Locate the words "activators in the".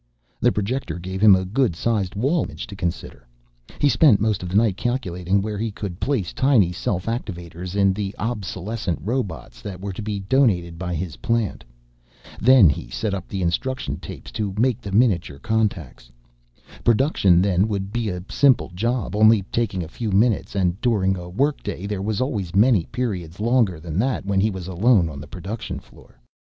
7.05-8.15